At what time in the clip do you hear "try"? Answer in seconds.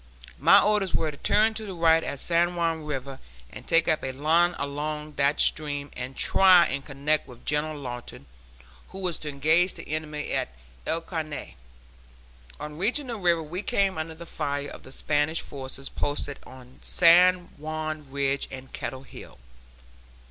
6.17-6.65